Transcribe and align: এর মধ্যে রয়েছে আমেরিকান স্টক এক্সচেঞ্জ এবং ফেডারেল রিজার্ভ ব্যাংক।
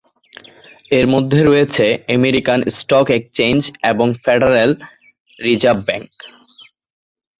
এর 0.91 1.05
মধ্যে 1.07 1.39
রয়েছে 1.43 1.85
আমেরিকান 2.17 2.59
স্টক 2.77 3.07
এক্সচেঞ্জ 3.11 3.59
এবং 3.91 4.07
ফেডারেল 4.23 4.71
রিজার্ভ 5.39 5.79
ব্যাংক। 5.87 6.11